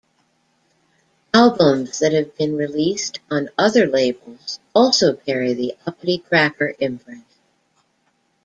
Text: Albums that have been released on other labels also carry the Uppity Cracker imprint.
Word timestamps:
Albums 1.31 1.99
that 1.99 2.11
have 2.11 2.35
been 2.35 2.57
released 2.57 3.19
on 3.29 3.49
other 3.55 3.85
labels 3.85 4.59
also 4.73 5.13
carry 5.15 5.53
the 5.53 5.75
Uppity 5.85 6.17
Cracker 6.17 6.73
imprint. 6.79 7.23